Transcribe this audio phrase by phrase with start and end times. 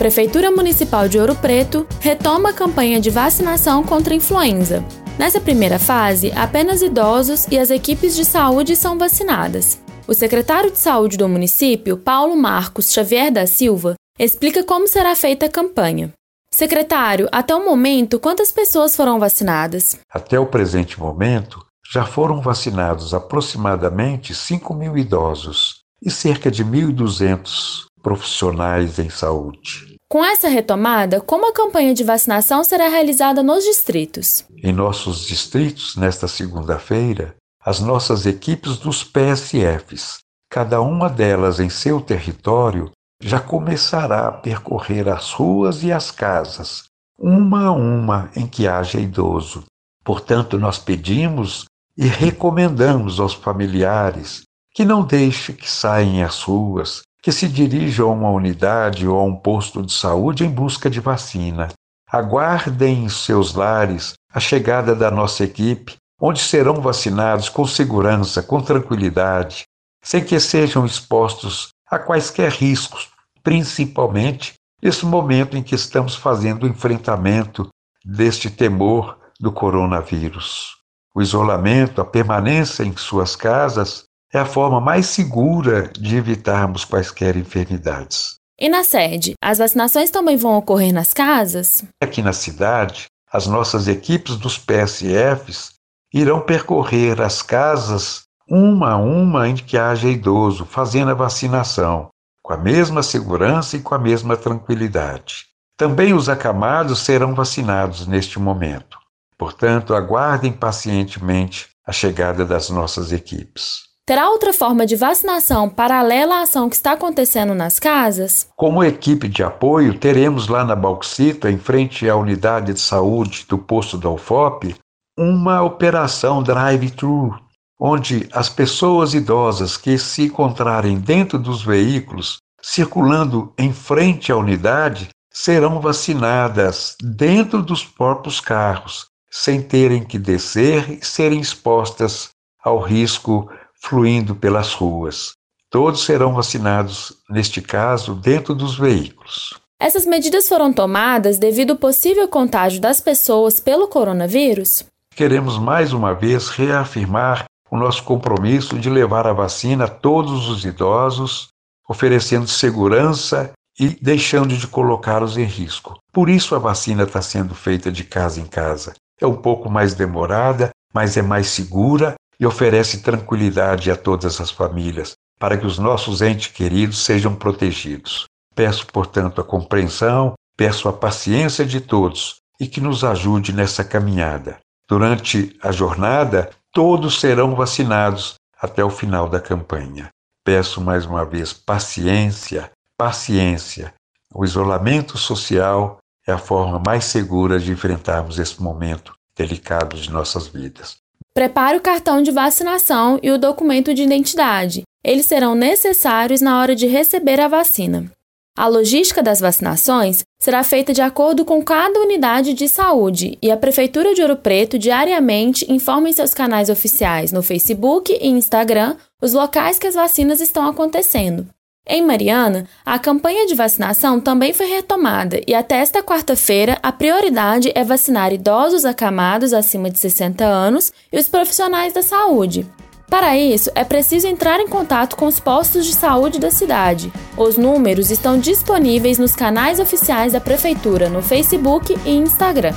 [0.00, 4.82] Prefeitura Municipal de Ouro Preto retoma a campanha de vacinação contra a influenza.
[5.18, 9.78] Nessa primeira fase, apenas idosos e as equipes de saúde são vacinadas.
[10.08, 15.44] O secretário de Saúde do município, Paulo Marcos Xavier da Silva, explica como será feita
[15.44, 16.14] a campanha.
[16.50, 19.98] Secretário, até o momento, quantas pessoas foram vacinadas?
[20.10, 21.62] Até o presente momento,
[21.92, 29.96] já foram vacinados aproximadamente 5 mil idosos e cerca de 1.200 profissionais em saúde.
[30.08, 34.44] Com essa retomada, como a campanha de vacinação será realizada nos distritos?
[34.62, 40.18] Em nossos distritos, nesta segunda-feira, as nossas equipes dos PSFs,
[40.50, 42.90] cada uma delas em seu território,
[43.22, 46.84] já começará a percorrer as ruas e as casas,
[47.18, 49.64] uma a uma em que haja idoso.
[50.02, 57.32] Portanto, nós pedimos e recomendamos aos familiares que não deixem que saiam às ruas, que
[57.32, 61.68] se dirijam a uma unidade ou a um posto de saúde em busca de vacina.
[62.10, 68.60] Aguardem em seus lares a chegada da nossa equipe, onde serão vacinados com segurança, com
[68.60, 69.64] tranquilidade,
[70.02, 73.08] sem que sejam expostos a quaisquer riscos,
[73.42, 77.68] principalmente nesse momento em que estamos fazendo o enfrentamento
[78.04, 80.76] deste temor do coronavírus.
[81.14, 87.36] O isolamento, a permanência em suas casas, é a forma mais segura de evitarmos quaisquer
[87.36, 88.36] enfermidades.
[88.58, 91.82] E na sede, as vacinações também vão ocorrer nas casas?
[92.02, 95.72] Aqui na cidade, as nossas equipes dos PSFs
[96.12, 102.08] irão percorrer as casas uma a uma em que haja idoso, fazendo a vacinação,
[102.42, 105.46] com a mesma segurança e com a mesma tranquilidade.
[105.76, 108.98] Também os acamados serão vacinados neste momento.
[109.38, 113.89] Portanto, aguardem pacientemente a chegada das nossas equipes.
[114.10, 118.48] Terá outra forma de vacinação paralela à ação que está acontecendo nas casas?
[118.56, 123.56] Como equipe de apoio, teremos lá na Bauxita, em frente à unidade de saúde do
[123.56, 124.74] posto da UFOP,
[125.16, 127.38] uma operação drive-thru,
[127.78, 135.10] onde as pessoas idosas que se encontrarem dentro dos veículos, circulando em frente à unidade,
[135.32, 143.48] serão vacinadas dentro dos próprios carros, sem terem que descer e serem expostas ao risco
[143.82, 145.32] fluindo pelas ruas.
[145.70, 149.54] Todos serão vacinados, neste caso, dentro dos veículos.
[149.78, 154.84] Essas medidas foram tomadas devido ao possível contágio das pessoas pelo coronavírus?
[155.14, 160.64] Queremos mais uma vez reafirmar o nosso compromisso de levar a vacina a todos os
[160.64, 161.48] idosos,
[161.88, 165.98] oferecendo segurança e deixando de colocá-los em risco.
[166.12, 168.92] Por isso a vacina está sendo feita de casa em casa.
[169.20, 174.50] É um pouco mais demorada, mas é mais segura e oferece tranquilidade a todas as
[174.50, 178.24] famílias, para que os nossos entes queridos sejam protegidos.
[178.54, 184.58] Peço, portanto, a compreensão, peço a paciência de todos e que nos ajude nessa caminhada.
[184.88, 190.08] Durante a jornada, todos serão vacinados até o final da campanha.
[190.44, 193.94] Peço mais uma vez paciência, paciência.
[194.34, 200.48] O isolamento social é a forma mais segura de enfrentarmos esse momento delicado de nossas
[200.48, 200.96] vidas.
[201.40, 204.82] Prepare o cartão de vacinação e o documento de identidade.
[205.02, 208.12] Eles serão necessários na hora de receber a vacina.
[208.58, 213.56] A logística das vacinações será feita de acordo com cada unidade de saúde e a
[213.56, 219.32] Prefeitura de Ouro Preto diariamente informa em seus canais oficiais no Facebook e Instagram os
[219.32, 221.48] locais que as vacinas estão acontecendo.
[221.86, 227.72] Em Mariana, a campanha de vacinação também foi retomada e até esta quarta-feira a prioridade
[227.74, 232.66] é vacinar idosos acamados acima de 60 anos e os profissionais da saúde.
[233.08, 237.12] Para isso, é preciso entrar em contato com os postos de saúde da cidade.
[237.36, 242.72] Os números estão disponíveis nos canais oficiais da Prefeitura no Facebook e Instagram.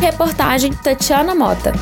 [0.00, 1.72] Reportagem Tatiana Mota.